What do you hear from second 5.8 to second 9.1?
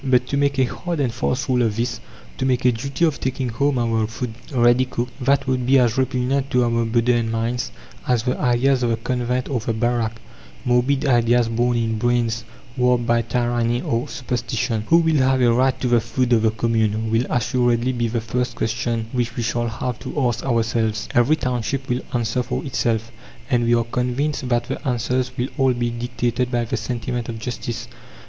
repugnant to our modern minds as the ideas of the